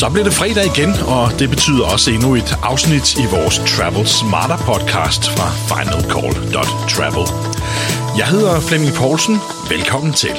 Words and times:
Så 0.00 0.10
bliver 0.10 0.24
det 0.24 0.32
fredag 0.32 0.66
igen, 0.66 0.92
og 1.06 1.38
det 1.38 1.50
betyder 1.50 1.84
også 1.84 2.10
endnu 2.10 2.34
et 2.34 2.58
afsnit 2.62 3.14
i 3.14 3.26
vores 3.30 3.58
Travel 3.58 4.06
Smarter 4.06 4.56
podcast 4.56 5.30
fra 5.30 5.48
finalcall.travel. 5.70 7.26
Jeg 8.18 8.26
hedder 8.26 8.60
Flemming 8.60 8.94
Poulsen. 8.94 9.36
Velkommen 9.70 10.12
til. 10.12 10.30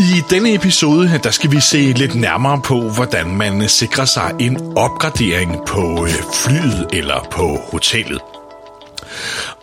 I 0.00 0.22
denne 0.30 0.54
episode, 0.54 1.20
der 1.24 1.30
skal 1.30 1.50
vi 1.52 1.60
se 1.60 1.78
lidt 1.78 2.14
nærmere 2.14 2.60
på, 2.64 2.80
hvordan 2.80 3.26
man 3.36 3.68
sikrer 3.68 4.04
sig 4.04 4.34
en 4.40 4.76
opgradering 4.76 5.56
på 5.66 6.06
øh, 6.06 6.14
flyet 6.32 6.86
eller 6.92 7.26
på 7.30 7.58
hotellet. 7.72 8.20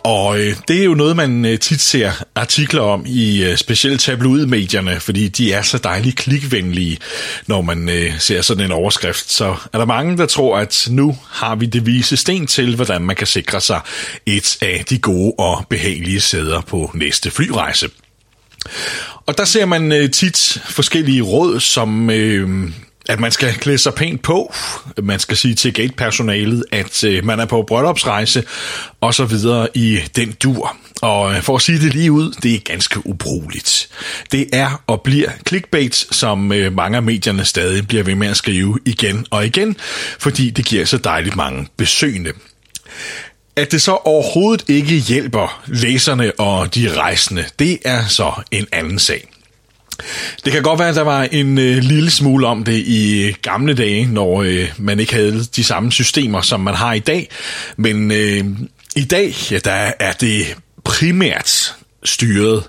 Og 0.04 0.38
øh, 0.38 0.56
det 0.68 0.80
er 0.80 0.84
jo 0.84 0.94
noget, 0.94 1.16
man 1.16 1.44
øh, 1.44 1.58
tit 1.58 1.80
ser 1.80 2.12
artikler 2.34 2.82
om 2.82 3.04
i 3.06 3.42
øh, 3.44 3.56
specielt 3.56 4.00
tabloidmedierne, 4.00 5.00
fordi 5.00 5.28
de 5.28 5.52
er 5.52 5.62
så 5.62 5.78
dejligt 5.78 6.16
klikvenlige, 6.16 6.98
når 7.46 7.62
man 7.62 7.88
øh, 7.88 8.18
ser 8.18 8.42
sådan 8.42 8.64
en 8.64 8.72
overskrift. 8.72 9.32
Så 9.32 9.56
er 9.72 9.78
der 9.78 9.84
mange, 9.84 10.16
der 10.16 10.26
tror, 10.26 10.58
at 10.58 10.88
nu 10.90 11.16
har 11.30 11.54
vi 11.54 11.66
det 11.66 11.86
vise 11.86 12.16
sten 12.16 12.46
til, 12.46 12.74
hvordan 12.74 13.02
man 13.02 13.16
kan 13.16 13.26
sikre 13.26 13.60
sig 13.60 13.80
et 14.26 14.58
af 14.62 14.84
de 14.90 14.98
gode 14.98 15.34
og 15.38 15.66
behagelige 15.70 16.20
sæder 16.20 16.60
på 16.60 16.90
næste 16.94 17.30
flyrejse. 17.30 17.90
Og 19.26 19.38
der 19.38 19.44
ser 19.44 19.66
man 19.66 19.92
øh, 19.92 20.10
tit 20.10 20.62
forskellige 20.64 21.22
råd, 21.22 21.60
som 21.60 22.10
øh, 22.10 22.70
at 23.08 23.20
man 23.20 23.32
skal 23.32 23.54
klæde 23.54 23.78
sig 23.78 23.94
pænt 23.94 24.22
på, 24.22 24.54
man 25.02 25.18
skal 25.18 25.36
sige 25.36 25.54
til 25.54 25.72
gatepersonalet, 25.72 26.64
at 26.72 27.04
øh, 27.04 27.24
man 27.24 27.40
er 27.40 27.46
på 27.46 27.62
bryllupsrejse, 27.62 28.44
og 29.00 29.14
så 29.14 29.24
videre 29.24 29.68
i 29.74 29.98
den 30.16 30.32
dur. 30.32 30.76
Og 31.02 31.34
øh, 31.34 31.42
for 31.42 31.56
at 31.56 31.62
sige 31.62 31.78
det 31.78 31.94
lige 31.94 32.12
ud, 32.12 32.32
det 32.42 32.54
er 32.54 32.58
ganske 32.58 33.06
ubrugeligt. 33.06 33.88
Det 34.32 34.48
er 34.52 34.82
og 34.86 35.02
bliver 35.02 35.30
clickbait, 35.48 35.94
som 35.94 36.52
øh, 36.52 36.72
mange 36.72 36.96
af 36.96 37.02
medierne 37.02 37.44
stadig 37.44 37.88
bliver 37.88 38.02
ved 38.02 38.14
med 38.14 38.28
at 38.28 38.36
skrive 38.36 38.78
igen 38.84 39.26
og 39.30 39.46
igen, 39.46 39.76
fordi 40.18 40.50
det 40.50 40.64
giver 40.64 40.84
så 40.84 40.98
dejligt 40.98 41.36
mange 41.36 41.68
besøgende. 41.76 42.32
At 43.56 43.72
det 43.72 43.82
så 43.82 43.92
overhovedet 43.92 44.64
ikke 44.68 44.96
hjælper 44.96 45.62
læserne 45.66 46.32
og 46.40 46.74
de 46.74 46.92
rejsende, 46.96 47.44
det 47.58 47.78
er 47.84 48.06
så 48.06 48.32
en 48.50 48.66
anden 48.72 48.98
sag. 48.98 49.28
Det 50.44 50.52
kan 50.52 50.62
godt 50.62 50.78
være, 50.78 50.88
at 50.88 50.94
der 50.94 51.02
var 51.02 51.22
en 51.22 51.58
øh, 51.58 51.76
lille 51.76 52.10
smule 52.10 52.46
om 52.46 52.64
det 52.64 52.78
i 52.86 53.32
gamle 53.42 53.74
dage, 53.74 54.06
når 54.06 54.42
øh, 54.42 54.68
man 54.78 55.00
ikke 55.00 55.14
havde 55.14 55.44
de 55.44 55.64
samme 55.64 55.92
systemer, 55.92 56.40
som 56.40 56.60
man 56.60 56.74
har 56.74 56.92
i 56.92 56.98
dag. 56.98 57.28
Men 57.76 58.10
øh, 58.10 58.44
i 58.96 59.04
dag, 59.04 59.34
ja, 59.50 59.58
der 59.58 59.92
er 60.00 60.12
det 60.12 60.56
primært 60.84 61.74
styret 62.04 62.62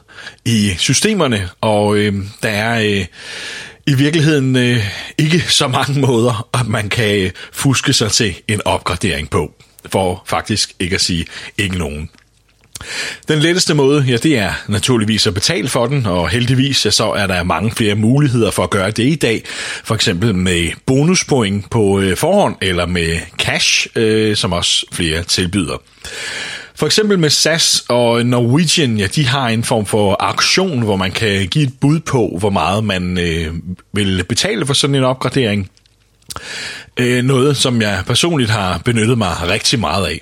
i 0.45 0.75
systemerne, 0.77 1.49
og 1.61 1.97
øh, 1.97 2.13
der 2.43 2.49
er 2.49 2.81
øh, 2.81 3.05
i 3.87 3.93
virkeligheden 3.93 4.55
øh, 4.55 4.85
ikke 5.17 5.39
så 5.39 5.67
mange 5.67 5.99
måder, 6.07 6.49
at 6.53 6.67
man 6.67 6.89
kan 6.89 7.15
øh, 7.15 7.31
fuske 7.51 7.93
sig 7.93 8.11
til 8.11 8.35
en 8.47 8.61
opgradering 8.65 9.29
på, 9.29 9.53
for 9.91 10.23
faktisk 10.25 10.73
ikke 10.79 10.95
at 10.95 11.01
sige 11.01 11.25
ikke 11.57 11.77
nogen. 11.77 12.09
Den 13.27 13.39
letteste 13.39 13.73
måde, 13.73 14.01
ja, 14.07 14.17
det 14.17 14.37
er 14.37 14.51
naturligvis 14.67 15.27
at 15.27 15.33
betale 15.33 15.67
for 15.67 15.87
den, 15.87 16.05
og 16.05 16.29
heldigvis 16.29 16.85
ja, 16.85 16.91
så 16.91 17.11
er 17.11 17.27
der 17.27 17.43
mange 17.43 17.71
flere 17.71 17.95
muligheder 17.95 18.51
for 18.51 18.63
at 18.63 18.69
gøre 18.69 18.91
det 18.91 19.03
i 19.03 19.15
dag. 19.15 19.43
For 19.83 19.95
eksempel 19.95 20.35
med 20.35 20.71
bonuspoint 20.85 21.69
på 21.69 21.99
øh, 21.99 22.17
forhånd, 22.17 22.55
eller 22.61 22.85
med 22.85 23.17
cash, 23.37 23.87
øh, 23.95 24.35
som 24.35 24.53
også 24.53 24.85
flere 24.91 25.23
tilbyder. 25.23 25.77
For 26.75 26.85
eksempel 26.85 27.19
med 27.19 27.29
SAS 27.29 27.83
og 27.87 28.25
Norwegian, 28.25 28.97
ja, 28.97 29.07
de 29.07 29.27
har 29.27 29.49
en 29.49 29.63
form 29.63 29.85
for 29.85 30.15
auktion, 30.19 30.81
hvor 30.81 30.95
man 30.95 31.11
kan 31.11 31.47
give 31.47 31.63
et 31.63 31.73
bud 31.81 31.99
på, 31.99 32.37
hvor 32.39 32.49
meget 32.49 32.83
man 32.83 33.17
øh, 33.17 33.53
vil 33.93 34.23
betale 34.29 34.65
for 34.65 34.73
sådan 34.73 34.95
en 34.95 35.03
opgradering. 35.03 35.69
Øh, 36.97 37.23
noget, 37.23 37.57
som 37.57 37.81
jeg 37.81 38.03
personligt 38.07 38.49
har 38.49 38.77
benyttet 38.85 39.17
mig 39.17 39.31
rigtig 39.41 39.79
meget 39.79 40.05
af. 40.05 40.21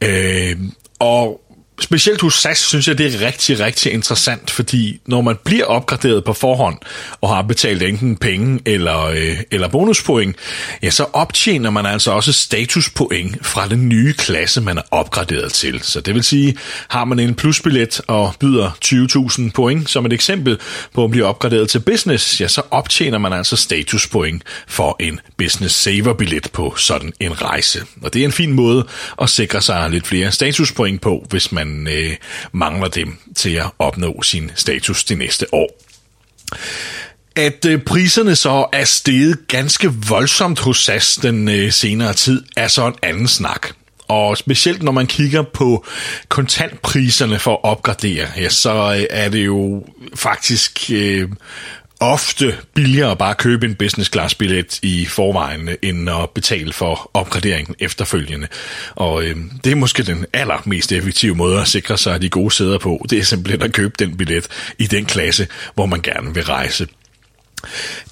Øh, 0.00 0.56
og 0.98 1.40
specielt 1.80 2.20
hos 2.20 2.34
SAS 2.34 2.58
synes 2.58 2.88
jeg, 2.88 2.98
det 2.98 3.14
er 3.14 3.26
rigtig, 3.26 3.60
rigtig 3.60 3.92
interessant, 3.92 4.50
fordi 4.50 5.00
når 5.06 5.20
man 5.20 5.36
bliver 5.44 5.64
opgraderet 5.64 6.24
på 6.24 6.32
forhånd 6.32 6.78
og 7.20 7.28
har 7.28 7.42
betalt 7.42 7.82
enten 7.82 8.16
penge 8.16 8.60
eller, 8.66 9.04
øh, 9.04 9.36
eller 9.50 9.68
bonuspoint, 9.68 10.36
ja, 10.82 10.90
så 10.90 11.06
optjener 11.12 11.70
man 11.70 11.86
altså 11.86 12.10
også 12.10 12.32
statuspoint 12.32 13.46
fra 13.46 13.68
den 13.68 13.88
nye 13.88 14.12
klasse, 14.12 14.60
man 14.60 14.78
er 14.78 14.82
opgraderet 14.90 15.52
til. 15.52 15.80
Så 15.82 16.00
det 16.00 16.14
vil 16.14 16.24
sige, 16.24 16.56
har 16.88 17.04
man 17.04 17.18
en 17.18 17.34
plusbillet 17.34 18.00
og 18.06 18.34
byder 18.40 18.70
20.000 18.84 19.50
point 19.54 19.90
som 19.90 20.06
et 20.06 20.12
eksempel 20.12 20.58
på 20.94 21.04
at 21.04 21.10
blive 21.10 21.24
opgraderet 21.24 21.70
til 21.70 21.78
business, 21.78 22.40
ja, 22.40 22.48
så 22.48 22.62
optjener 22.70 23.18
man 23.18 23.32
altså 23.32 23.56
statuspoint 23.56 24.42
for 24.66 24.96
en 25.00 25.20
business 25.36 25.74
saver 25.74 26.12
billet 26.12 26.48
på 26.52 26.74
sådan 26.76 27.12
en 27.20 27.42
rejse. 27.42 27.84
Og 28.02 28.14
det 28.14 28.20
er 28.20 28.24
en 28.24 28.32
fin 28.32 28.52
måde 28.52 28.86
at 29.22 29.30
sikre 29.30 29.62
sig 29.62 29.90
lidt 29.90 30.06
flere 30.06 30.32
statuspoint 30.32 31.00
på, 31.00 31.26
hvis 31.30 31.52
man 31.52 31.65
man 31.66 31.88
øh, 31.92 32.16
mangler 32.52 32.88
dem 32.88 33.18
til 33.36 33.50
at 33.50 33.70
opnå 33.78 34.22
sin 34.22 34.50
status 34.54 35.04
det 35.04 35.18
næste 35.18 35.54
år. 35.54 35.82
At 37.36 37.64
øh, 37.64 37.82
priserne 37.82 38.36
så 38.36 38.66
er 38.72 38.84
steget 38.84 39.48
ganske 39.48 39.92
voldsomt 40.08 40.58
hos 40.58 40.84
SAS 40.84 41.16
den 41.22 41.48
øh, 41.48 41.72
senere 41.72 42.14
tid, 42.14 42.44
er 42.56 42.68
så 42.68 42.86
en 42.86 42.94
anden 43.02 43.28
snak. 43.28 43.66
Og 44.08 44.36
specielt 44.36 44.82
når 44.82 44.92
man 44.92 45.06
kigger 45.06 45.42
på 45.42 45.84
kontantpriserne 46.28 47.38
for 47.38 47.52
at 47.52 47.64
opgradere, 47.64 48.26
ja, 48.36 48.48
så 48.48 48.94
øh, 48.98 49.06
er 49.10 49.28
det 49.28 49.46
jo 49.46 49.84
faktisk 50.14 50.90
øh, 50.92 51.28
ofte 52.00 52.56
billigere 52.74 53.10
at 53.10 53.18
bare 53.18 53.34
købe 53.34 53.66
en 53.66 53.74
business 53.74 54.12
class 54.12 54.34
billet 54.34 54.78
i 54.82 55.06
forvejen, 55.06 55.68
end 55.82 56.10
at 56.10 56.30
betale 56.30 56.72
for 56.72 57.10
opgraderingen 57.14 57.74
efterfølgende. 57.78 58.48
Og 58.94 59.24
øh, 59.24 59.36
det 59.64 59.72
er 59.72 59.76
måske 59.76 60.02
den 60.02 60.26
allermest 60.32 60.92
effektive 60.92 61.34
måde 61.34 61.60
at 61.60 61.68
sikre 61.68 61.98
sig 61.98 62.22
de 62.22 62.28
gode 62.28 62.50
sæder 62.50 62.78
på. 62.78 63.06
Det 63.10 63.18
er 63.18 63.22
simpelthen 63.22 63.62
at 63.62 63.72
købe 63.72 63.94
den 63.98 64.16
billet 64.16 64.48
i 64.78 64.86
den 64.86 65.04
klasse, 65.04 65.48
hvor 65.74 65.86
man 65.86 66.00
gerne 66.00 66.34
vil 66.34 66.44
rejse. 66.44 66.86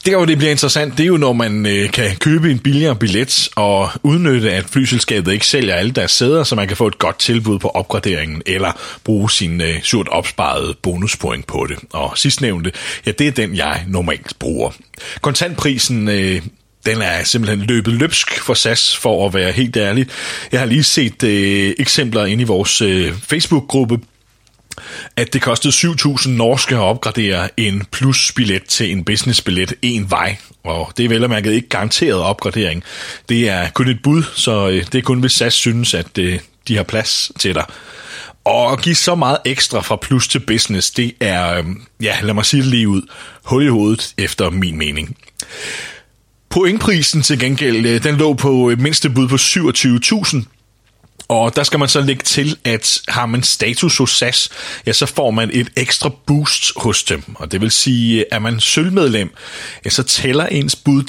Det, 0.04 0.14
hvor 0.16 0.24
det 0.24 0.38
bliver 0.38 0.50
interessant, 0.50 0.98
det 0.98 1.04
er 1.04 1.06
jo, 1.06 1.16
når 1.16 1.32
man 1.32 1.66
øh, 1.66 1.90
kan 1.90 2.16
købe 2.16 2.50
en 2.50 2.58
billigere 2.58 2.96
billet 2.96 3.48
og 3.56 3.90
udnytte, 4.02 4.52
at 4.52 4.64
flyselskabet 4.64 5.32
ikke 5.32 5.46
sælger 5.46 5.74
alle 5.74 5.92
deres 5.92 6.12
sæder, 6.12 6.44
så 6.44 6.54
man 6.54 6.68
kan 6.68 6.76
få 6.76 6.86
et 6.86 6.98
godt 6.98 7.18
tilbud 7.18 7.58
på 7.58 7.68
opgraderingen, 7.68 8.42
eller 8.46 8.72
bruge 9.04 9.30
sin 9.30 9.60
øh, 9.60 9.82
surt 9.82 10.08
opsparede 10.08 10.74
bonuspoint 10.82 11.46
på 11.46 11.66
det. 11.68 11.78
Og 11.92 12.18
sidstnævnte, 12.18 12.72
ja, 13.06 13.10
det 13.10 13.26
er 13.26 13.32
den, 13.32 13.56
jeg 13.56 13.84
normalt 13.88 14.38
bruger. 14.38 14.70
Kontantprisen... 15.20 16.08
Øh, 16.08 16.42
den 16.86 17.02
er 17.02 17.24
simpelthen 17.24 17.66
løbet 17.66 17.94
løbsk 17.94 18.40
for 18.40 18.54
SAS, 18.54 18.96
for 18.96 19.26
at 19.26 19.34
være 19.34 19.52
helt 19.52 19.76
ærlig. 19.76 20.06
Jeg 20.52 20.60
har 20.60 20.66
lige 20.66 20.84
set 20.84 21.22
øh, 21.22 21.74
eksempler 21.78 22.24
ind 22.24 22.40
i 22.40 22.44
vores 22.44 22.82
øh, 22.82 23.12
Facebook-gruppe 23.28 23.98
at 25.16 25.32
det 25.32 25.42
kostede 25.42 25.72
7.000 25.72 26.28
norske 26.28 26.74
at 26.74 26.80
opgradere 26.80 27.48
en 27.56 27.84
plusbillet 27.90 28.64
til 28.64 28.92
en 28.92 29.04
businessbillet 29.04 29.74
en 29.82 30.10
vej. 30.10 30.36
Og 30.64 30.92
det 30.96 31.04
er 31.04 31.08
vel 31.08 31.24
og 31.24 31.30
mærket 31.30 31.52
ikke 31.52 31.68
garanteret 31.68 32.20
opgradering. 32.20 32.84
Det 33.28 33.48
er 33.48 33.70
kun 33.70 33.88
et 33.88 34.02
bud, 34.02 34.22
så 34.34 34.68
øh, 34.68 34.84
det 34.92 34.98
er 34.98 35.02
kun 35.02 35.20
hvis 35.20 35.32
SAS 35.32 35.54
synes, 35.54 35.94
at 35.94 36.18
øh, 36.18 36.38
de 36.68 36.76
har 36.76 36.82
plads 36.82 37.32
til 37.38 37.54
dig. 37.54 37.64
Og 38.44 38.72
at 38.72 38.82
give 38.82 38.94
så 38.94 39.14
meget 39.14 39.38
ekstra 39.44 39.80
fra 39.80 39.96
plus 39.96 40.28
til 40.28 40.38
business, 40.38 40.90
det 40.90 41.14
er, 41.20 41.58
øhm, 41.58 41.82
ja, 42.02 42.16
lad 42.22 42.34
mig 42.34 42.46
sige 42.46 42.62
det 42.62 42.70
lige 42.70 42.88
ud, 42.88 43.02
hul 43.42 43.64
i 43.64 43.68
hovedet 43.68 44.14
efter 44.18 44.50
min 44.50 44.78
mening. 44.78 45.16
Pointprisen 46.50 47.22
til 47.22 47.38
gengæld, 47.38 47.86
øh, 47.86 48.02
den 48.02 48.16
lå 48.16 48.34
på 48.34 48.72
mindste 48.78 49.10
bud 49.10 49.28
på 49.28 49.34
27.000, 49.34 50.53
og 51.28 51.56
der 51.56 51.62
skal 51.62 51.78
man 51.78 51.88
så 51.88 52.00
lægge 52.00 52.22
til, 52.22 52.56
at 52.64 53.00
har 53.08 53.26
man 53.26 53.42
status 53.42 53.96
hos 53.96 54.10
SAS, 54.10 54.48
ja, 54.86 54.92
så 54.92 55.06
får 55.06 55.30
man 55.30 55.50
et 55.52 55.68
ekstra 55.76 56.10
boost 56.26 56.72
hos 56.76 57.02
dem. 57.02 57.22
Og 57.34 57.52
det 57.52 57.60
vil 57.60 57.70
sige, 57.70 58.34
at 58.34 58.42
man 58.42 58.60
sølvmedlem, 58.60 59.30
ja, 59.84 59.90
så 59.90 60.02
tæller 60.02 60.46
ens 60.46 60.76
bud 60.76 61.02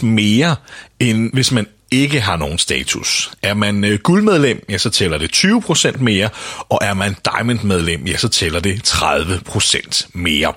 10% 0.00 0.04
mere, 0.04 0.56
end 1.00 1.32
hvis 1.32 1.52
man 1.52 1.66
ikke 1.90 2.20
har 2.20 2.36
nogen 2.36 2.58
status. 2.58 3.30
Er 3.42 3.54
man 3.54 3.84
øh, 3.84 3.98
guldmedlem, 3.98 4.64
ja, 4.68 4.78
så 4.78 4.90
tæller 4.90 5.18
det 5.18 5.36
20% 5.36 5.98
mere, 5.98 6.28
og 6.68 6.78
er 6.82 6.94
man 6.94 7.16
diamondmedlem, 7.24 8.06
ja, 8.06 8.16
så 8.16 8.28
tæller 8.28 8.60
det 8.60 8.88
30% 8.88 10.10
mere. 10.12 10.52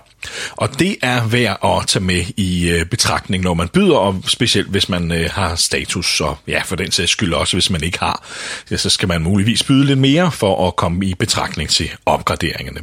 Og 0.52 0.80
det 0.80 0.98
er 1.02 1.28
værd 1.28 1.60
at 1.64 1.88
tage 1.88 2.04
med 2.04 2.26
i 2.38 2.70
øh, 2.70 2.86
betragtning, 2.86 3.44
når 3.44 3.54
man 3.54 3.68
byder, 3.68 3.96
og 3.96 4.24
specielt 4.28 4.70
hvis 4.70 4.90
man 4.90 5.12
øh, 5.12 5.30
har 5.32 5.56
status, 5.56 6.22
og 6.22 6.38
ja, 6.48 6.62
for 6.66 6.76
den 6.76 6.92
sags 6.92 7.12
skyld 7.12 7.34
også, 7.34 7.56
hvis 7.56 7.70
man 7.70 7.84
ikke 7.84 8.00
har, 8.00 8.28
ja, 8.72 8.78
så 8.78 8.90
skal 8.90 9.08
man 9.08 9.22
muligvis 9.22 9.64
byde 9.64 9.86
lidt 9.86 10.00
mere 10.00 10.32
for 10.32 10.68
at 10.68 10.76
komme 10.76 11.06
i 11.06 11.14
betragtning 11.14 11.70
til 11.70 11.92
opgraderingerne. 12.06 12.80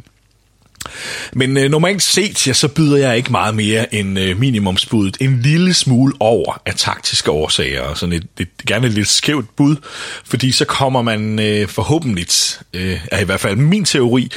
Men 1.32 1.56
øh, 1.56 1.70
normalt 1.70 2.02
set, 2.02 2.46
ja, 2.46 2.52
så 2.52 2.68
byder 2.68 2.96
jeg 2.96 3.16
ikke 3.16 3.32
meget 3.32 3.54
mere 3.54 3.94
end 3.94 4.18
øh, 4.18 4.38
minimumsbuddet. 4.38 5.16
En 5.20 5.40
lille 5.42 5.74
smule 5.74 6.14
over 6.20 6.62
af 6.66 6.74
taktiske 6.74 7.30
årsager, 7.30 7.82
og 7.82 7.98
sådan 7.98 8.12
et, 8.12 8.26
et, 8.40 8.48
gerne 8.66 8.86
et 8.86 8.92
lidt 8.92 9.08
skævt 9.08 9.56
bud, 9.56 9.76
fordi 10.24 10.52
så 10.52 10.64
kommer 10.64 11.02
man 11.02 11.38
øh, 11.38 11.68
forhåbentlig, 11.68 12.26
øh, 12.74 13.00
er 13.12 13.20
i 13.20 13.24
hvert 13.24 13.40
fald 13.40 13.56
min 13.56 13.84
teori, 13.84 14.30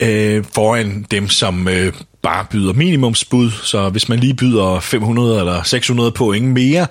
øh, 0.00 0.44
foran 0.54 1.06
dem, 1.10 1.28
som 1.28 1.68
øh, 1.68 1.92
bare 2.22 2.46
byder 2.50 2.72
minimumsbud, 2.72 3.50
så 3.62 3.88
hvis 3.88 4.08
man 4.08 4.18
lige 4.18 4.34
byder 4.34 4.80
500 4.80 5.38
eller 5.38 5.62
600 5.62 6.12
point 6.12 6.46
mere, 6.46 6.86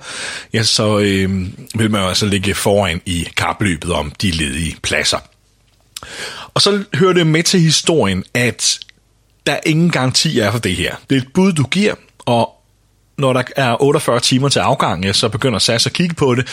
ja, 0.52 0.62
så 0.62 0.98
øh, 0.98 1.46
vil 1.74 1.90
man 1.90 2.00
jo 2.00 2.08
altså 2.08 2.26
ligge 2.26 2.54
foran 2.54 3.00
i 3.06 3.28
kapløbet 3.36 3.92
om 3.92 4.12
de 4.22 4.30
ledige 4.30 4.76
pladser. 4.82 5.18
Og 6.54 6.62
så 6.62 6.84
hører 6.94 7.12
det 7.12 7.26
med 7.26 7.42
til 7.42 7.60
historien, 7.60 8.24
at 8.34 8.78
der 9.46 9.56
ingen 9.66 9.90
garanti 9.90 10.38
er 10.38 10.50
for 10.50 10.58
det 10.58 10.76
her. 10.76 10.94
Det 11.10 11.16
er 11.16 11.20
et 11.20 11.28
bud, 11.34 11.52
du 11.52 11.64
giver, 11.64 11.94
og 12.26 12.56
når 13.18 13.32
der 13.32 13.42
er 13.56 13.82
48 13.82 14.20
timer 14.20 14.48
til 14.48 14.58
afgang, 14.58 15.04
ja, 15.04 15.12
så 15.12 15.28
begynder 15.28 15.58
SAS 15.58 15.86
at 15.86 15.92
kigge 15.92 16.14
på 16.14 16.34
det, 16.34 16.46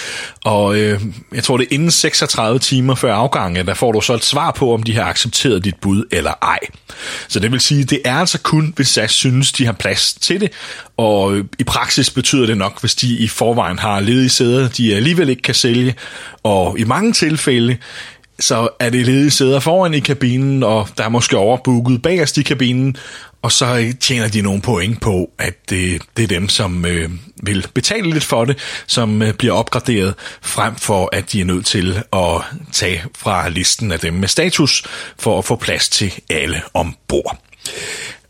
og 0.43 0.77
øh, 0.77 1.01
jeg 1.33 1.43
tror 1.43 1.57
det 1.57 1.67
er 1.71 1.73
inden 1.73 1.91
36 1.91 2.59
timer 2.59 2.95
før 2.95 3.15
afgangen, 3.15 3.67
der 3.67 3.73
får 3.73 3.91
du 3.91 4.01
så 4.01 4.13
et 4.13 4.23
svar 4.23 4.51
på, 4.51 4.73
om 4.73 4.83
de 4.83 4.95
har 4.95 5.03
accepteret 5.03 5.65
dit 5.65 5.75
bud 5.81 6.05
eller 6.11 6.33
ej. 6.41 6.59
Så 7.27 7.39
det 7.39 7.51
vil 7.51 7.59
sige, 7.59 7.83
det 7.83 8.01
er 8.05 8.15
altså 8.15 8.39
kun, 8.41 8.73
hvis 8.75 8.87
SAS 8.87 9.11
synes, 9.11 9.51
de 9.51 9.65
har 9.65 9.73
plads 9.73 10.13
til 10.13 10.41
det, 10.41 10.51
og 10.97 11.33
øh, 11.33 11.45
i 11.59 11.63
praksis 11.63 12.09
betyder 12.09 12.45
det 12.45 12.57
nok, 12.57 12.79
hvis 12.79 12.95
de 12.95 13.17
i 13.17 13.27
forvejen 13.27 13.79
har 13.79 13.99
ledige 13.99 14.29
sæder, 14.29 14.69
de 14.69 14.95
alligevel 14.95 15.29
ikke 15.29 15.41
kan 15.41 15.55
sælge, 15.55 15.95
og 16.43 16.79
i 16.79 16.83
mange 16.83 17.13
tilfælde, 17.13 17.77
så 18.39 18.69
er 18.79 18.89
det 18.89 19.05
ledige 19.05 19.31
sæder 19.31 19.59
foran 19.59 19.93
i 19.93 19.99
kabinen, 19.99 20.63
og 20.63 20.87
der 20.97 21.03
er 21.03 21.09
måske 21.09 21.37
overbooket 21.37 22.01
bagerst 22.01 22.37
i 22.37 22.43
kabinen, 22.43 22.97
og 23.41 23.51
så 23.51 23.93
tjener 23.99 24.27
de 24.27 24.41
nogle 24.41 24.61
point 24.61 25.01
på, 25.01 25.31
at 25.39 25.69
det, 25.69 26.01
det 26.17 26.23
er 26.23 26.27
dem, 26.27 26.49
som 26.49 26.85
øh, 26.85 27.09
vil 27.43 27.67
betale 27.73 28.09
lidt 28.09 28.23
for 28.23 28.45
det, 28.45 28.57
som 28.87 29.21
øh, 29.21 29.33
bliver 29.33 29.53
opgraderet, 29.53 30.13
frem 30.41 30.75
for 30.75 31.09
at 31.11 31.31
de 31.31 31.41
er 31.41 31.45
nødt 31.45 31.65
til 31.65 32.03
at 32.13 32.41
tage 32.71 33.03
fra 33.17 33.49
listen 33.49 33.91
af 33.91 33.99
dem 33.99 34.13
med 34.13 34.27
status, 34.27 34.83
for 35.19 35.37
at 35.37 35.45
få 35.45 35.55
plads 35.55 35.89
til 35.89 36.13
alle 36.29 36.61
ombord. 36.73 37.37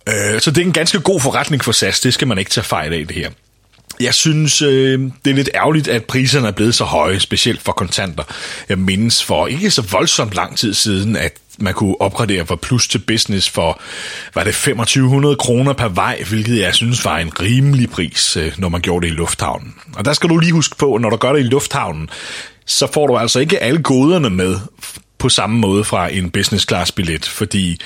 Øh, 0.10 0.42
så 0.42 0.52
det 0.52 0.62
er 0.62 0.66
en 0.66 0.74
ganske 0.74 1.00
god 1.00 1.20
forretning 1.20 1.64
for 1.64 1.72
SAS, 1.72 2.00
det 2.00 2.14
skal 2.14 2.28
man 2.28 2.38
ikke 2.38 2.52
tage 2.52 2.66
fejl 2.66 2.94
af 2.94 3.08
det 3.08 3.16
her. 3.16 3.30
Jeg 4.00 4.14
synes, 4.14 4.62
øh, 4.62 5.00
det 5.26 5.32
er 5.32 5.36
lidt 5.36 5.50
ærgerligt, 5.56 5.88
at 5.88 6.06
priserne 6.06 6.48
er 6.48 6.52
blevet 6.52 6.76
så 6.76 6.84
høje, 6.84 7.20
specielt 7.20 7.62
for 7.62 7.72
kontanter. 7.72 8.24
Jeg 8.70 8.80
mindes 8.80 9.24
for 9.24 9.48
ikke 9.48 9.72
så 9.72 9.82
voldsomt 9.82 10.34
lang 10.34 10.58
tid 10.58 10.74
siden, 10.74 11.16
at 11.16 11.34
man 11.60 11.74
kunne 11.74 12.02
opgradere 12.02 12.46
fra 12.46 12.56
plus 12.56 12.88
til 12.88 13.00
business 13.00 13.50
for, 13.50 13.82
var 14.36 14.44
det 14.44 14.54
2500 14.54 15.36
kroner 15.36 15.74
per 15.74 15.88
vej, 15.88 16.24
hvilket 16.30 16.60
jeg 16.60 16.74
synes 16.74 17.06
var 17.06 17.18
en 17.18 17.40
rimelig 17.40 17.90
pris, 17.90 18.38
øh, 18.38 18.52
når 18.58 18.70
man 18.70 18.82
gjorde 18.82 19.06
det 19.06 19.14
i 19.14 19.16
lufthavnen. 19.16 19.76
Og 19.96 20.06
der 20.06 20.14
skal 20.14 20.30
du 20.30 20.38
lige 20.38 20.54
huske 20.54 20.76
på, 20.76 20.98
når 20.98 21.10
du 21.10 21.16
gør 21.16 21.34
det 21.34 21.40
i 21.40 21.44
lufthavnen, 21.44 22.10
så 22.66 22.88
får 22.94 23.08
du 23.08 23.18
altså 23.18 23.40
ikke 23.40 23.60
alle 23.60 23.84
goderne 23.84 24.30
med 24.30 24.56
på 25.24 25.30
samme 25.30 25.60
måde 25.60 25.84
fra 25.84 26.14
en 26.14 26.30
business 26.30 26.68
class 26.68 26.92
billet, 26.92 27.26
fordi 27.26 27.80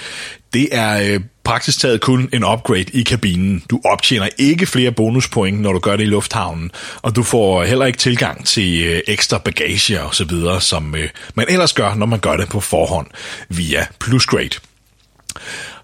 det 0.54 0.68
er 0.72 1.14
øh, 1.14 1.20
praktisk 1.44 1.80
taget 1.80 2.02
kun 2.02 2.30
en 2.34 2.44
upgrade 2.44 2.86
i 2.94 3.04
kabinen. 3.04 3.64
Du 3.70 3.82
optjener 3.86 4.28
ikke 4.38 4.66
flere 4.66 4.92
bonuspoint, 4.92 5.62
når 5.62 5.74
du 5.74 5.80
gør 5.80 5.96
det 5.96 6.04
i 6.04 6.08
lufthavnen, 6.08 6.72
og 7.02 7.16
du 7.16 7.24
får 7.24 7.64
heller 7.64 7.86
ikke 7.86 8.00
tilgang 8.00 8.46
til 8.46 8.84
øh, 8.84 9.02
ekstra 9.08 9.38
bagage 9.38 10.02
og 10.02 10.16
så 10.16 10.26
videre, 10.26 10.62
som 10.62 10.96
øh, 10.96 11.10
man 11.36 11.46
ellers 11.50 11.74
gør, 11.74 11.94
når 11.94 12.06
man 12.06 12.20
gør 12.20 12.38
det 12.38 12.50
på 12.50 12.60
forhånd 12.60 13.08
via 13.50 13.86
Plusgrade 14.00 14.60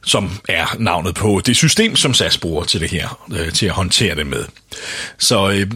som 0.06 0.32
er 0.50 0.76
navnet 0.80 1.16
på 1.16 1.42
det 1.46 1.56
system, 1.56 1.96
som 1.96 2.14
SAS 2.14 2.38
bruger 2.38 2.64
til 2.64 2.82
det 2.82 2.90
her, 2.90 3.28
øh, 3.34 3.52
til 3.52 3.66
at 3.66 3.72
håndtere 3.72 4.16
det 4.16 4.28
med. 4.28 4.46
Så 5.18 5.50
øh, 5.50 5.72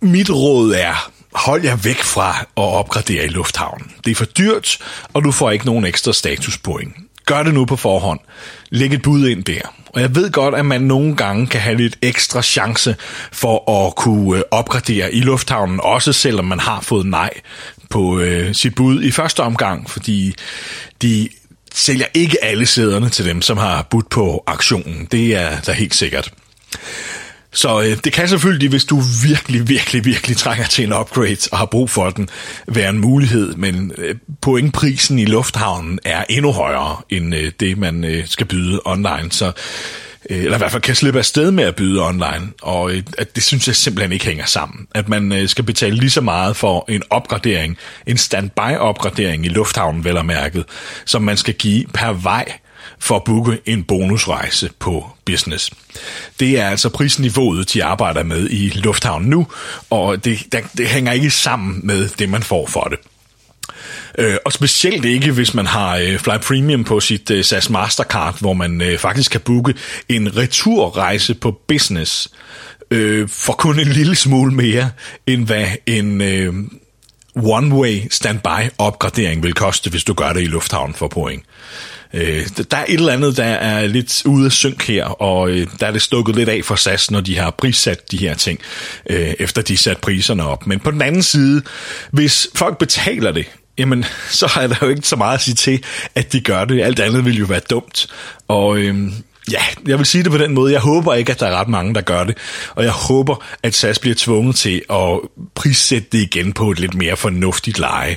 mit 0.00 0.30
råd 0.30 0.72
er, 0.72 1.10
hold 1.34 1.64
jer 1.64 1.76
væk 1.76 2.02
fra 2.02 2.40
at 2.40 2.46
opgradere 2.56 3.24
i 3.24 3.28
lufthavnen. 3.28 3.92
Det 4.04 4.10
er 4.10 4.14
for 4.14 4.24
dyrt, 4.24 4.78
og 5.12 5.24
du 5.24 5.32
får 5.32 5.50
ikke 5.50 5.66
nogen 5.66 5.84
ekstra 5.84 6.12
statuspoint. 6.12 6.96
Gør 7.26 7.42
det 7.42 7.54
nu 7.54 7.64
på 7.64 7.76
forhånd. 7.76 8.20
Læg 8.70 8.92
et 8.92 9.02
bud 9.02 9.28
ind 9.28 9.44
der. 9.44 9.60
Og 9.86 10.00
jeg 10.00 10.14
ved 10.14 10.30
godt, 10.30 10.54
at 10.54 10.66
man 10.66 10.80
nogle 10.80 11.16
gange 11.16 11.46
kan 11.46 11.60
have 11.60 11.76
lidt 11.76 11.98
ekstra 12.02 12.42
chance 12.42 12.96
for 13.32 13.86
at 13.86 13.96
kunne 13.96 14.38
øh, 14.38 14.42
opgradere 14.50 15.14
i 15.14 15.20
lufthavnen, 15.20 15.80
også 15.82 16.12
selvom 16.12 16.44
man 16.44 16.60
har 16.60 16.80
fået 16.80 17.06
nej 17.06 17.30
på 17.90 18.20
øh, 18.20 18.54
sit 18.54 18.74
bud 18.74 19.02
i 19.02 19.10
første 19.10 19.40
omgang, 19.40 19.90
fordi 19.90 20.34
de 21.02 21.28
sælger 21.74 22.06
ikke 22.14 22.44
alle 22.44 22.66
sæderne 22.66 23.08
til 23.08 23.24
dem, 23.24 23.42
som 23.42 23.56
har 23.56 23.86
budt 23.90 24.10
på 24.10 24.42
aktionen. 24.46 25.08
Det 25.12 25.36
er 25.36 25.60
da 25.60 25.72
helt 25.72 25.94
sikkert. 25.94 26.32
Så 27.52 27.80
øh, 27.80 27.96
det 28.04 28.12
kan 28.12 28.28
selvfølgelig, 28.28 28.68
hvis 28.68 28.84
du 28.84 29.02
virkelig, 29.24 29.68
virkelig, 29.68 30.04
virkelig 30.04 30.36
trænger 30.36 30.66
til 30.66 30.84
en 30.84 30.92
upgrade 30.92 31.48
og 31.52 31.58
har 31.58 31.66
brug 31.66 31.90
for 31.90 32.10
den, 32.10 32.28
være 32.66 32.90
en 32.90 32.98
mulighed, 32.98 33.54
men 33.54 33.92
øh, 33.98 34.14
pointprisen 34.40 35.18
i 35.18 35.24
lufthavnen 35.24 35.98
er 36.04 36.24
endnu 36.30 36.52
højere 36.52 36.96
end 37.10 37.34
øh, 37.34 37.52
det, 37.60 37.78
man 37.78 38.04
øh, 38.04 38.26
skal 38.26 38.46
byde 38.46 38.80
online. 38.84 39.28
Så 39.30 39.46
øh, 40.30 40.38
eller 40.38 40.54
i 40.54 40.58
hvert 40.58 40.70
fald 40.70 40.82
kan 40.82 40.94
slippe 40.94 41.18
af 41.18 41.24
sted 41.24 41.50
med 41.50 41.64
at 41.64 41.76
byde 41.76 42.06
online, 42.06 42.52
og 42.62 42.90
øh, 42.90 43.02
at 43.18 43.34
det 43.34 43.42
synes 43.42 43.66
jeg 43.66 43.76
simpelthen 43.76 44.12
ikke 44.12 44.26
hænger 44.26 44.46
sammen. 44.46 44.86
At 44.94 45.08
man 45.08 45.32
øh, 45.32 45.48
skal 45.48 45.64
betale 45.64 45.96
lige 45.96 46.10
så 46.10 46.20
meget 46.20 46.56
for 46.56 46.84
en 46.88 47.02
opgradering, 47.10 47.78
en 48.06 48.16
standby-opgradering 48.16 49.46
i 49.46 49.48
lufthavnen 49.48 50.04
vel 50.04 50.16
og 50.16 50.26
mærket, 50.26 50.64
som 51.04 51.22
man 51.22 51.36
skal 51.36 51.54
give 51.54 51.84
per 51.94 52.12
vej 52.12 52.44
for 52.98 53.16
at 53.16 53.24
booke 53.24 53.58
en 53.66 53.84
bonusrejse 53.84 54.70
på 54.78 55.10
business. 55.24 55.70
Det 56.40 56.60
er 56.60 56.68
altså 56.68 56.88
prisniveauet, 56.88 57.72
de 57.74 57.84
arbejder 57.84 58.22
med 58.22 58.50
i 58.50 58.68
lufthavnen 58.68 59.30
nu, 59.30 59.46
og 59.90 60.24
det, 60.24 60.38
det, 60.52 60.64
det 60.76 60.88
hænger 60.88 61.12
ikke 61.12 61.30
sammen 61.30 61.80
med 61.82 62.08
det, 62.08 62.28
man 62.28 62.42
får 62.42 62.66
for 62.66 62.82
det. 62.84 62.98
Øh, 64.18 64.36
og 64.44 64.52
specielt 64.52 65.04
ikke, 65.04 65.32
hvis 65.32 65.54
man 65.54 65.66
har 65.66 65.96
øh, 65.96 66.18
Fly 66.18 66.38
Premium 66.48 66.84
på 66.84 67.00
sit 67.00 67.30
øh, 67.30 67.44
SAS 67.44 67.70
Mastercard, 67.70 68.40
hvor 68.40 68.52
man 68.52 68.80
øh, 68.80 68.98
faktisk 68.98 69.30
kan 69.30 69.40
booke 69.40 69.74
en 70.08 70.36
returrejse 70.36 71.34
på 71.34 71.60
business 71.68 72.28
øh, 72.90 73.28
for 73.28 73.52
kun 73.52 73.78
en 73.78 73.88
lille 73.88 74.14
smule 74.14 74.54
mere, 74.54 74.90
end 75.26 75.46
hvad 75.46 75.66
en 75.86 76.20
øh, 76.20 76.54
one-way 77.36 78.08
standby 78.10 78.70
opgradering 78.78 79.42
vil 79.42 79.52
koste, 79.52 79.90
hvis 79.90 80.04
du 80.04 80.14
gør 80.14 80.32
det 80.32 80.42
i 80.42 80.46
lufthavnen 80.46 80.94
for 80.94 81.08
point. 81.08 81.42
Øh, 82.14 82.46
der 82.70 82.76
er 82.76 82.84
et 82.88 82.94
eller 82.94 83.12
andet, 83.12 83.36
der 83.36 83.44
er 83.44 83.86
lidt 83.86 84.22
ude 84.26 84.46
af 84.46 84.52
synk 84.52 84.88
her, 84.88 85.04
og 85.04 85.50
øh, 85.50 85.66
der 85.80 85.86
er 85.86 85.90
det 85.90 86.02
stukket 86.02 86.36
lidt 86.36 86.48
af 86.48 86.60
for 86.64 86.74
SAS, 86.74 87.10
når 87.10 87.20
de 87.20 87.38
har 87.38 87.50
prissat 87.50 88.10
de 88.10 88.16
her 88.16 88.34
ting, 88.34 88.60
øh, 89.10 89.34
efter 89.38 89.62
de 89.62 89.76
sat 89.76 89.98
priserne 89.98 90.46
op. 90.46 90.66
Men 90.66 90.80
på 90.80 90.90
den 90.90 91.02
anden 91.02 91.22
side, 91.22 91.62
hvis 92.10 92.48
folk 92.54 92.78
betaler 92.78 93.32
det, 93.32 93.46
jamen, 93.78 94.04
så 94.30 94.46
har 94.46 94.60
jeg 94.60 94.70
da 94.70 94.76
jo 94.82 94.88
ikke 94.88 95.08
så 95.08 95.16
meget 95.16 95.34
at 95.34 95.42
sige 95.42 95.54
til, 95.54 95.84
at 96.14 96.32
de 96.32 96.40
gør 96.40 96.64
det. 96.64 96.82
Alt 96.82 97.00
andet 97.00 97.24
vil 97.24 97.38
jo 97.38 97.44
være 97.44 97.60
dumt. 97.70 98.06
Og 98.48 98.78
øh, 98.78 99.12
Ja, 99.50 99.62
jeg 99.86 99.98
vil 99.98 100.06
sige 100.06 100.24
det 100.24 100.32
på 100.32 100.38
den 100.38 100.54
måde. 100.54 100.72
Jeg 100.72 100.80
håber 100.80 101.14
ikke, 101.14 101.32
at 101.32 101.40
der 101.40 101.46
er 101.46 101.60
ret 101.60 101.68
mange, 101.68 101.94
der 101.94 102.00
gør 102.00 102.24
det. 102.24 102.36
Og 102.74 102.84
jeg 102.84 102.92
håber, 102.92 103.44
at 103.62 103.74
SAS 103.74 103.98
bliver 103.98 104.14
tvunget 104.18 104.56
til 104.56 104.82
at 104.90 105.20
prissætte 105.54 106.08
det 106.12 106.18
igen 106.18 106.52
på 106.52 106.70
et 106.70 106.80
lidt 106.80 106.94
mere 106.94 107.16
fornuftigt 107.16 107.78
leje. 107.78 108.16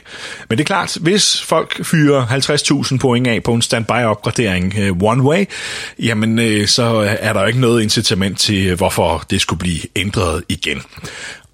Men 0.50 0.58
det 0.58 0.64
er 0.64 0.68
klart, 0.68 0.98
hvis 1.02 1.42
folk 1.42 1.86
fyrer 1.86 2.26
50.000 2.26 2.98
point 2.98 3.28
af 3.28 3.44
på 3.44 3.54
en 3.54 3.62
standby-opgradering 3.62 4.90
uh, 4.90 5.04
one 5.04 5.24
way, 5.24 5.46
jamen 6.00 6.40
uh, 6.40 6.66
så 6.66 7.16
er 7.20 7.34
der 7.34 7.46
ikke 7.46 7.60
noget 7.60 7.84
incitament 7.84 8.40
til, 8.40 8.76
hvorfor 8.76 9.26
det 9.30 9.42
skulle 9.42 9.60
blive 9.60 9.82
ændret 9.96 10.44
igen. 10.50 10.82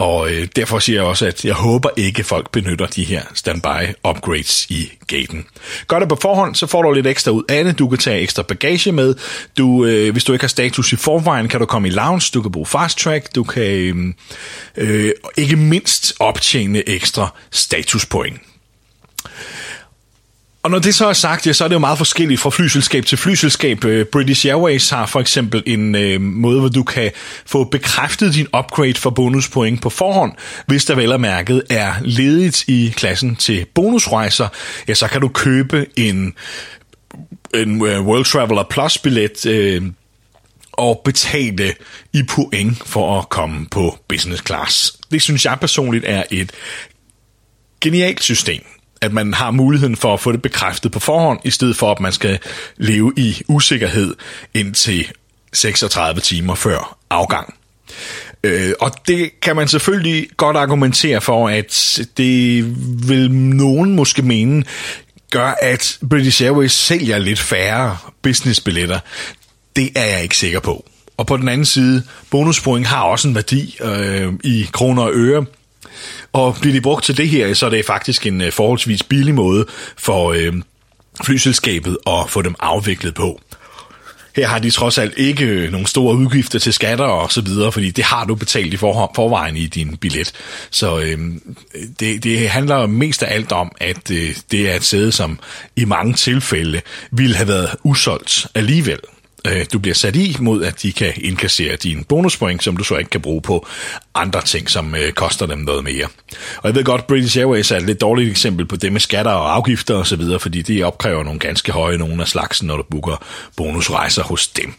Og 0.02 0.32
øh, 0.32 0.48
derfor 0.56 0.80
siger 0.80 1.00
jeg 1.00 1.08
også, 1.08 1.26
at 1.26 1.46
jeg 1.46 1.54
håber 1.54 1.90
ikke, 1.98 2.24
folk 2.24 2.52
benytter 2.52 2.88
de 2.88 3.04
her 3.04 3.22
standby 3.34 3.94
upgrades 4.10 4.66
i 4.70 4.92
gaten. 5.08 5.46
Gør 5.88 6.00
det 6.00 6.10
på 6.10 6.18
forhånd, 6.22 6.56
så 6.56 6.68
får 6.68 6.82
du 6.82 6.92
lidt 6.92 7.08
ekstra 7.08 7.32
ud 7.32 7.44
af 7.50 7.64
det. 7.64 7.80
Du 7.80 7.90
kan 7.90 7.98
tage 7.98 8.20
ekstra 8.20 8.44
bagage 8.44 8.92
med. 8.92 9.16
Du, 9.58 9.86
øh, 9.86 10.12
hvis 10.12 10.24
du 10.24 10.34
ikke 10.34 10.44
har 10.44 10.48
status 10.48 10.94
i 10.94 10.96
forvejen, 10.96 11.48
kan 11.48 11.60
du 11.60 11.66
komme 11.66 11.88
i 11.88 11.92
lounge. 11.92 12.32
Du 12.34 12.42
kan 12.42 12.52
bruge 12.52 12.66
fast 12.66 12.98
track. 12.98 13.36
Du 13.36 13.44
kan 13.44 13.64
øh, 13.64 14.14
øh, 14.78 15.12
ikke 15.38 15.56
mindst 15.56 16.14
optjene 16.20 16.90
ekstra 16.90 17.34
statuspoint. 17.52 18.42
Og 20.64 20.72
når 20.72 20.80
det 20.80 20.96
så 20.96 21.08
er 21.08 21.14
sagt, 21.14 21.48
ja, 21.48 21.54
så 21.54 21.64
er 21.64 21.68
det 21.68 21.76
jo 21.76 21.80
meget 21.80 21.98
forskelligt 21.98 22.42
fra 22.42 22.50
flyselskab 22.50 23.06
til 23.06 23.18
flyselskab. 23.18 23.86
Øh, 23.86 24.06
British 24.06 24.46
Airways 24.46 24.90
har 24.90 25.06
for 25.06 25.20
eksempel 25.20 25.64
en 25.66 25.96
øh, 25.96 26.22
måde, 26.22 26.60
hvor 26.60 26.70
du 26.70 26.84
kan 26.84 27.12
få 27.46 27.64
bekræftet 27.64 28.34
din 28.34 28.48
upgrade 28.58 28.94
for 28.94 29.10
bonuspoint 29.10 29.82
på 29.82 29.90
forhånd. 29.90 30.32
Hvis 30.68 30.86
der 30.86 30.96
vel 30.96 31.12
er 31.12 31.18
mærket 31.18 31.64
er 31.70 31.94
ledigt 32.02 32.64
i 32.68 32.94
klassen 32.96 33.36
til 33.36 33.66
bonusrejser, 33.74 34.48
ja, 34.88 34.94
så 34.94 35.08
kan 35.08 35.22
du 35.22 35.28
købe 35.28 35.86
en, 35.96 36.34
en 37.54 37.86
øh, 37.86 38.02
World 38.02 38.26
Traveler 38.26 38.64
Plus 38.70 38.98
billet 38.98 39.46
øh, 39.46 39.82
og 40.72 41.02
betale 41.06 41.74
i 42.14 42.24
point 42.24 42.78
for 42.86 43.20
at 43.20 43.30
komme 43.30 43.68
på 43.72 43.98
business 44.08 44.44
class. 44.46 44.98
Det 45.12 45.22
synes 45.22 45.46
jeg 45.46 45.58
personligt 45.60 46.06
er 46.08 46.24
et 46.32 46.52
genialt 47.82 48.24
system 48.24 48.62
at 49.02 49.14
man 49.14 49.34
har 49.34 49.52
muligheden 49.52 49.96
for 49.96 50.14
at 50.14 50.20
få 50.20 50.32
det 50.32 50.42
bekræftet 50.42 50.92
på 50.92 51.00
forhånd, 51.00 51.40
i 51.44 51.50
stedet 51.52 51.76
for 51.76 51.92
at 51.92 52.00
man 52.00 52.12
skal 52.12 52.40
leve 52.78 53.14
i 53.18 53.42
usikkerhed 53.48 54.16
indtil 54.54 55.08
36 55.54 56.22
timer 56.22 56.56
før 56.56 56.98
afgang. 57.10 57.54
Øh, 58.44 58.74
og 58.80 58.92
det 59.08 59.40
kan 59.42 59.56
man 59.56 59.68
selvfølgelig 59.68 60.28
godt 60.38 60.58
argumentere 60.58 61.22
for, 61.22 61.50
at 61.50 62.00
det 62.18 62.66
vil 63.10 63.32
nogen 63.32 63.96
måske 63.96 64.22
mene, 64.22 64.64
gør, 65.32 65.54
at 65.62 65.98
British 66.10 66.44
Airways 66.44 66.72
sælger 66.72 67.18
lidt 67.18 67.40
færre 67.40 67.98
businessbilletter. 68.22 69.00
Det 69.76 69.90
er 69.96 70.06
jeg 70.06 70.24
ikke 70.24 70.38
sikker 70.38 70.60
på. 70.60 70.86
Og 71.18 71.28
på 71.28 71.38
den 71.38 71.50
anden 71.50 71.66
side, 71.66 72.04
bonuspoint 72.30 72.88
har 72.88 73.04
også 73.04 73.28
en 73.28 73.36
værdi 73.36 73.78
øh, 73.82 74.34
i 74.44 74.70
kroner 74.72 75.04
og 75.04 75.12
øre. 75.14 75.46
Og 76.34 76.58
bliver 76.62 76.74
de 76.74 76.82
brugt 76.82 77.06
til 77.06 77.18
det 77.18 77.30
her, 77.30 77.54
så 77.54 77.66
er 77.66 77.70
det 77.70 77.86
faktisk 77.86 78.28
en 78.28 78.42
øh, 78.42 78.52
forholdsvis 78.52 79.04
billig 79.04 79.36
måde 79.36 79.66
for 79.98 80.32
øh, 80.32 80.54
flyselskabet 81.24 81.98
at 82.08 82.30
få 82.30 82.42
dem 82.42 82.56
afviklet 82.60 83.14
på. 83.14 83.42
Her 84.36 84.48
har 84.48 84.60
de 84.60 84.72
trods 84.72 84.98
alt 84.98 85.14
ikke 85.18 85.46
nogle 85.46 85.72
nogen 85.72 85.86
store 85.86 86.16
udgifter 86.16 86.60
til 86.60 86.74
skatter 86.74 87.06
og 87.06 87.32
så 87.32 87.42
videre, 87.42 87.72
fordi 87.72 87.92
det 87.92 88.04
har 88.04 88.26
du 88.26 88.36
betalt 88.36 88.74
i 88.74 88.78
forvejen 88.78 89.58
i 89.58 89.66
din 89.66 89.98
billet. 89.98 90.32
Så 90.72 91.00
øh, 91.00 91.20
det, 92.00 92.24
det 92.24 92.50
handler 92.50 92.86
mest 92.86 93.24
af 93.24 93.36
alt 93.36 93.52
om, 93.52 93.72
at 93.80 94.12
øh, 94.12 94.36
det 94.52 94.72
er 94.72 94.76
et 94.76 94.84
sæde, 94.84 95.12
som 95.12 95.40
i 95.76 95.86
mange 95.86 96.14
tilfælde 96.14 96.82
ville 97.12 97.36
have 97.36 97.48
været 97.48 97.76
usolgt 97.84 98.48
alligevel 98.56 99.00
øh, 99.48 99.66
du 99.74 99.80
bliver 99.80 99.96
sat 99.96 100.16
i, 100.16 100.38
mod 100.40 100.64
at 100.64 100.82
de 100.82 100.92
kan 100.92 101.14
indkassere 101.16 101.76
dine 101.76 102.04
bonuspoint, 102.04 102.64
som 102.64 102.78
du 102.78 102.84
så 102.84 102.98
ikke 102.98 103.10
kan 103.10 103.22
bruge 103.22 103.42
på 103.42 103.68
andre 104.16 104.42
ting, 104.42 104.70
som 104.70 104.96
øh, 104.96 105.12
koster 105.12 105.46
dem 105.46 105.60
noget 105.60 105.84
mere. 105.84 106.06
Og 106.58 106.68
jeg 106.68 106.76
ved 106.76 106.84
godt, 106.84 107.08
British 107.08 107.38
Airways 107.38 107.72
er 107.72 107.78
et 107.78 107.84
lidt 107.84 108.02
dårligt 108.02 108.30
eksempel 108.30 108.66
på 108.66 108.76
det 108.76 108.92
med 108.94 109.02
skatter 109.02 109.32
og 109.32 109.56
afgifter 109.56 109.96
osv., 109.96 110.22
fordi 110.40 110.62
de 110.62 110.84
opkræver 110.84 111.24
nogle 111.24 111.40
ganske 111.40 111.72
høje 111.72 111.98
nogle 111.98 112.22
af 112.22 112.28
slagsen, 112.28 112.68
når 112.68 112.78
du 112.78 112.84
booker 112.92 113.26
bonusrejser 113.58 114.24
hos 114.24 114.48
dem. 114.48 114.74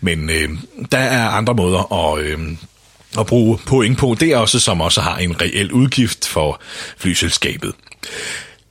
Men 0.00 0.30
øh, 0.30 0.48
der 0.92 0.98
er 0.98 1.28
andre 1.28 1.54
måder 1.54 1.92
at... 1.92 2.20
Øh, 2.20 2.38
at 3.18 3.26
bruge 3.26 3.58
point 3.66 3.98
på, 3.98 4.16
det 4.20 4.32
er 4.32 4.36
også, 4.36 4.60
som 4.60 4.80
også 4.80 5.00
har 5.00 5.16
en 5.16 5.40
reel 5.40 5.72
udgift 5.72 6.28
for 6.28 6.60
flyselskabet. 6.98 7.74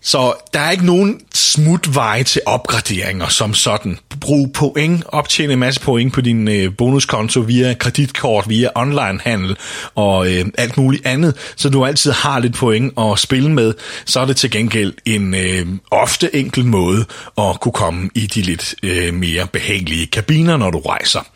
Så 0.03 0.33
der 0.53 0.59
er 0.59 0.71
ikke 0.71 0.85
nogen 0.85 1.21
smutvej 1.33 2.23
til 2.23 2.41
opgraderinger 2.45 3.27
som 3.27 3.53
sådan. 3.53 3.97
Brug 4.21 4.53
point, 4.53 5.03
optjene 5.07 5.53
en 5.53 5.59
masse 5.59 5.81
point 5.81 6.13
på 6.13 6.21
din 6.21 6.47
øh, 6.47 6.77
bonuskonto 6.77 7.39
via 7.39 7.73
kreditkort, 7.73 8.49
via 8.49 8.69
onlinehandel 8.75 9.57
og 9.95 10.31
øh, 10.31 10.45
alt 10.57 10.77
muligt 10.77 11.05
andet, 11.05 11.37
så 11.55 11.69
du 11.69 11.85
altid 11.85 12.11
har 12.11 12.39
lidt 12.39 12.55
point 12.55 12.93
at 12.99 13.19
spille 13.19 13.51
med. 13.51 13.73
Så 14.05 14.19
er 14.19 14.25
det 14.25 14.37
til 14.37 14.51
gengæld 14.51 14.93
en 15.05 15.35
øh, 15.35 15.67
ofte 15.91 16.35
enkel 16.35 16.65
måde 16.65 17.05
at 17.37 17.59
kunne 17.61 17.71
komme 17.71 18.09
i 18.15 18.27
de 18.27 18.41
lidt 18.41 18.75
øh, 18.83 19.13
mere 19.13 19.47
behagelige 19.47 20.07
kabiner, 20.07 20.57
når 20.57 20.71
du 20.71 20.79
rejser. 20.79 21.32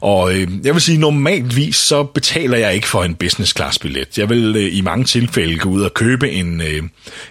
Og 0.00 0.34
øh, 0.34 0.48
jeg 0.64 0.74
vil 0.74 0.82
sige, 0.82 0.98
normaltvis 0.98 1.76
så 1.76 2.02
betaler 2.02 2.58
jeg 2.58 2.74
ikke 2.74 2.88
for 2.88 3.04
en 3.04 3.14
business 3.14 3.56
class 3.56 3.78
billet. 3.78 4.18
Jeg 4.18 4.28
vil 4.28 4.56
øh, 4.56 4.76
i 4.76 4.80
mange 4.80 5.04
tilfælde 5.04 5.58
gå 5.58 5.68
ud 5.68 5.82
og 5.82 5.94
købe 5.94 6.30
en, 6.30 6.60
øh, 6.60 6.82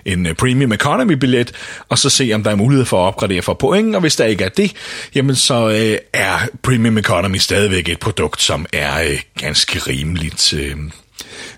en 0.05 0.25
øh, 0.25 0.35
premium 0.35 0.71
economy 0.71 1.13
billet, 1.13 1.51
og 1.89 1.97
så 1.97 2.09
se, 2.09 2.31
om 2.33 2.43
der 2.43 2.51
er 2.51 2.55
mulighed 2.55 2.85
for 2.85 3.03
at 3.03 3.07
opgradere 3.07 3.41
for 3.41 3.53
point, 3.53 3.95
og 3.95 4.01
hvis 4.01 4.15
der 4.15 4.25
ikke 4.25 4.43
er 4.43 4.49
det, 4.49 4.73
jamen 5.15 5.35
så 5.35 5.69
øh, 5.69 5.97
er 6.13 6.39
premium 6.63 6.97
economy 6.97 7.37
stadigvæk 7.37 7.89
et 7.89 7.99
produkt, 7.99 8.41
som 8.41 8.65
er 8.73 9.01
øh, 9.01 9.19
ganske 9.39 9.79
rimeligt, 9.79 10.53
øh, 10.53 10.75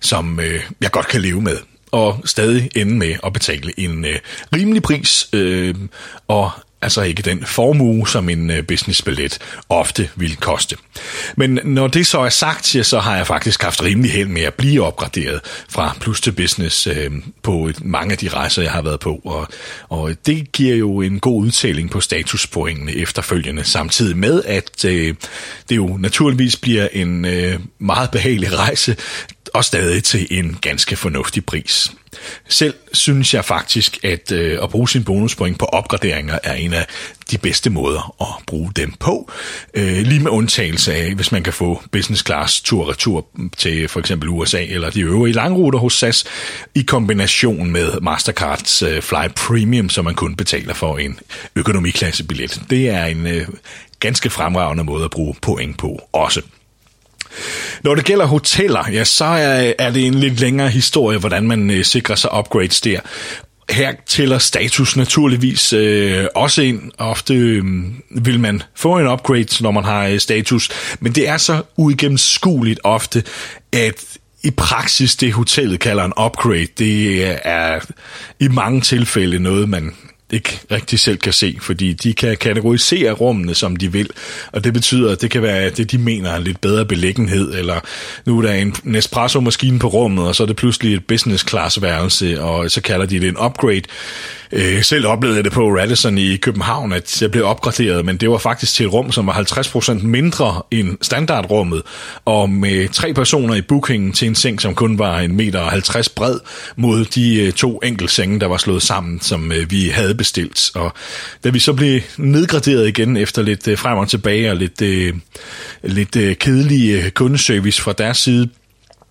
som 0.01 0.39
øh, 0.39 0.61
jeg 0.81 0.91
godt 0.91 1.07
kan 1.07 1.21
leve 1.21 1.41
med 1.41 1.57
og 1.95 2.21
stadig 2.25 2.69
ende 2.75 2.95
med 2.95 3.15
at 3.23 3.33
betale 3.33 3.79
en 3.79 4.05
øh, 4.05 4.19
rimelig 4.55 4.83
pris, 4.83 5.29
øh, 5.33 5.75
og 6.27 6.51
altså 6.81 7.01
ikke 7.01 7.21
den 7.21 7.45
formue, 7.45 8.07
som 8.07 8.29
en 8.29 8.49
øh, 8.49 8.63
businessbillet 8.63 9.39
ofte 9.69 10.09
vil 10.15 10.35
koste. 10.35 10.75
Men 11.35 11.59
når 11.63 11.87
det 11.87 12.07
så 12.07 12.19
er 12.19 12.29
sagt, 12.29 12.65
så 12.65 12.99
har 12.99 13.17
jeg 13.17 13.27
faktisk 13.27 13.63
haft 13.63 13.83
rimelig 13.83 14.11
held 14.11 14.27
med 14.27 14.41
at 14.41 14.53
blive 14.53 14.83
opgraderet 14.83 15.39
fra 15.69 15.97
plus 15.99 16.21
til 16.21 16.31
business 16.31 16.87
øh, 16.87 17.11
på 17.43 17.69
mange 17.81 18.11
af 18.11 18.17
de 18.17 18.29
rejser, 18.29 18.61
jeg 18.61 18.71
har 18.71 18.81
været 18.81 18.99
på, 18.99 19.21
og, 19.25 19.47
og 19.89 20.15
det 20.25 20.51
giver 20.51 20.75
jo 20.75 21.01
en 21.01 21.19
god 21.19 21.41
udtælling 21.41 21.91
på 21.91 22.01
statuspoengene 22.01 22.95
efterfølgende, 22.95 23.63
samtidig 23.63 24.17
med, 24.17 24.43
at 24.45 24.85
øh, 24.85 25.15
det 25.69 25.75
jo 25.75 25.97
naturligvis 25.99 26.55
bliver 26.55 26.87
en 26.93 27.25
øh, 27.25 27.59
meget 27.79 28.11
behagelig 28.11 28.57
rejse, 28.57 28.95
og 29.55 29.65
stadig 29.65 30.03
til 30.03 30.27
en 30.31 30.57
ganske 30.61 30.95
fornuftig 30.95 31.45
pris. 31.45 31.91
Selv 32.47 32.73
synes 32.93 33.33
jeg 33.33 33.45
faktisk, 33.45 33.97
at 34.03 34.31
øh, 34.31 34.63
at 34.63 34.69
bruge 34.69 34.89
sin 34.89 35.03
bonuspoint 35.03 35.59
på 35.59 35.65
opgraderinger 35.65 36.39
er 36.43 36.53
en 36.53 36.73
af 36.73 36.87
de 37.31 37.37
bedste 37.37 37.69
måder 37.69 38.15
at 38.21 38.45
bruge 38.45 38.71
dem 38.75 38.93
på. 38.99 39.31
Øh, 39.73 39.97
lige 39.97 40.19
med 40.19 40.31
undtagelse 40.31 40.93
af, 40.93 41.15
hvis 41.15 41.31
man 41.31 41.43
kan 41.43 41.53
få 41.53 41.81
business 41.91 42.25
class 42.25 42.61
tur-retur 42.61 43.25
til 43.57 43.87
for 43.87 43.99
eksempel 43.99 44.29
USA 44.29 44.65
eller 44.65 44.89
de 44.89 45.01
øvrige 45.01 45.33
langruter 45.33 45.79
hos 45.79 45.93
SAS, 45.93 46.25
i 46.75 46.81
kombination 46.81 47.71
med 47.71 48.01
Mastercards 48.01 48.81
øh, 48.81 49.01
Fly 49.01 49.27
Premium, 49.35 49.89
som 49.89 50.05
man 50.05 50.15
kun 50.15 50.35
betaler 50.35 50.73
for 50.73 50.97
en 50.97 51.19
økonomiklassebillet. 51.55 52.61
Det 52.69 52.89
er 52.89 53.05
en 53.05 53.27
øh, 53.27 53.47
ganske 53.99 54.29
fremragende 54.29 54.83
måde 54.83 55.05
at 55.05 55.11
bruge 55.11 55.35
point 55.41 55.77
på 55.77 56.01
også. 56.13 56.41
Når 57.83 57.95
det 57.95 58.05
gælder 58.05 58.25
hoteller, 58.25 58.89
ja, 58.91 59.03
så 59.03 59.25
er, 59.25 59.73
er 59.79 59.91
det 59.91 60.07
en 60.07 60.13
lidt 60.13 60.39
længere 60.39 60.69
historie, 60.69 61.17
hvordan 61.17 61.47
man 61.47 61.69
øh, 61.69 61.85
sikrer 61.85 62.15
sig 62.15 62.37
upgrades 62.37 62.81
der. 62.81 62.99
Her 63.69 63.93
tæller 64.07 64.37
status 64.37 64.97
naturligvis 64.97 65.73
øh, 65.73 66.25
også 66.35 66.61
ind. 66.61 66.91
Ofte 66.97 67.33
øh, 67.33 67.63
vil 68.09 68.39
man 68.39 68.63
få 68.75 68.97
en 68.97 69.07
upgrade, 69.07 69.63
når 69.63 69.71
man 69.71 69.83
har 69.83 70.07
øh, 70.07 70.19
status, 70.19 70.69
men 70.99 71.11
det 71.11 71.29
er 71.29 71.37
så 71.37 71.61
uigennemskueligt 71.77 72.79
ofte, 72.83 73.23
at 73.73 74.03
i 74.43 74.51
praksis 74.51 75.15
det 75.15 75.33
hotellet 75.33 75.79
kalder 75.79 76.03
en 76.03 76.13
upgrade, 76.25 76.67
det 76.77 77.25
er 77.43 77.79
i 78.39 78.47
mange 78.47 78.81
tilfælde 78.81 79.39
noget, 79.39 79.69
man 79.69 79.93
ikke 80.31 80.59
rigtig 80.71 80.99
selv 80.99 81.17
kan 81.17 81.33
se, 81.33 81.57
fordi 81.61 81.93
de 81.93 82.13
kan 82.13 82.37
kategorisere 82.37 83.11
rummene, 83.11 83.55
som 83.55 83.75
de 83.75 83.91
vil, 83.91 84.09
og 84.51 84.63
det 84.63 84.73
betyder, 84.73 85.11
at 85.11 85.21
det 85.21 85.31
kan 85.31 85.41
være 85.41 85.69
det, 85.69 85.91
de 85.91 85.97
mener 85.97 86.29
er 86.29 86.37
en 86.37 86.43
lidt 86.43 86.61
bedre 86.61 86.85
beliggenhed, 86.85 87.53
eller 87.53 87.79
nu 88.25 88.37
er 88.37 88.41
der 88.41 88.53
en 88.53 88.75
Nespresso-maskine 88.83 89.79
på 89.79 89.87
rummet, 89.87 90.27
og 90.27 90.35
så 90.35 90.43
er 90.43 90.47
det 90.47 90.55
pludselig 90.55 90.93
et 90.93 91.05
business 91.07 91.47
class 91.49 91.81
værelse, 91.81 92.41
og 92.41 92.71
så 92.71 92.81
kalder 92.81 93.05
de 93.05 93.19
det 93.19 93.27
en 93.27 93.37
upgrade. 93.37 93.81
Øh, 94.55 94.83
selv 94.83 95.07
oplevede 95.07 95.37
jeg 95.37 95.43
det 95.43 95.53
på 95.53 95.69
Radisson 95.69 96.17
i 96.17 96.37
København, 96.37 96.93
at 96.93 97.21
jeg 97.21 97.31
blev 97.31 97.45
opgraderet, 97.45 98.05
men 98.05 98.17
det 98.17 98.29
var 98.29 98.37
faktisk 98.37 98.73
til 98.73 98.85
et 98.85 98.93
rum, 98.93 99.11
som 99.11 99.27
var 99.27 99.33
50% 99.33 99.93
mindre 100.05 100.61
end 100.71 100.97
standardrummet, 101.01 101.81
og 102.25 102.49
med 102.49 102.89
tre 102.89 103.13
personer 103.13 103.55
i 103.55 103.61
bookingen 103.61 104.13
til 104.13 104.27
en 104.27 104.35
seng, 104.35 104.61
som 104.61 104.75
kun 104.75 104.99
var 104.99 105.19
en 105.19 105.35
meter 105.35 105.63
50 105.63 106.09
bred, 106.09 106.39
mod 106.75 107.05
de 107.05 107.41
øh, 107.41 107.51
to 107.51 107.81
to 107.81 108.07
senge, 108.07 108.39
der 108.39 108.47
var 108.47 108.57
slået 108.57 108.81
sammen, 108.81 109.21
som 109.21 109.51
øh, 109.51 109.71
vi 109.71 109.89
havde 109.89 110.15
bestilt. 110.15 110.71
Og 110.75 110.93
da 111.43 111.49
vi 111.49 111.59
så 111.59 111.73
blev 111.73 112.01
nedgraderet 112.17 112.87
igen 112.87 113.17
efter 113.17 113.41
lidt 113.41 113.67
øh, 113.67 113.77
frem 113.77 113.97
og 113.97 114.09
tilbage 114.09 114.51
og 114.51 114.57
lidt, 114.57 114.81
lidt 115.83 116.11
kedelige 116.11 116.35
kedelig 116.35 117.13
kundeservice 117.13 117.81
fra 117.81 117.93
deres 117.93 118.17
side, 118.17 118.49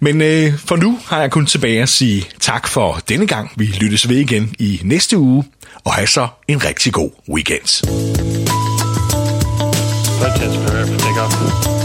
Men 0.00 0.20
øh, 0.20 0.58
for 0.58 0.76
nu 0.76 0.98
har 1.06 1.20
jeg 1.20 1.30
kun 1.30 1.46
tilbage 1.46 1.82
at 1.82 1.88
sige 1.88 2.24
tak 2.40 2.68
for 2.68 3.00
denne 3.08 3.26
gang. 3.26 3.50
Vi 3.56 3.64
lyttes 3.64 4.08
ved 4.08 4.16
igen 4.16 4.54
i 4.58 4.80
næste 4.84 5.18
uge, 5.18 5.44
og 5.84 5.94
have 5.94 6.06
så 6.06 6.28
en 6.48 6.64
rigtig 6.64 6.92
god 6.92 7.10
weekend. 7.28 7.86
Flight 10.18 11.81